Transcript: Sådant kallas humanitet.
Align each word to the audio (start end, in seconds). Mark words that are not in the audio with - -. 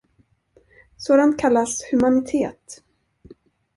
Sådant 0.97 1.39
kallas 1.39 1.81
humanitet. 1.91 2.83